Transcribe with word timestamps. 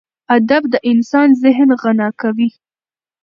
ادب 0.35 0.63
د 0.73 0.75
انسان 0.91 1.29
ذهن 1.43 1.69
غنا 1.81 2.09
کوي. 2.21 2.49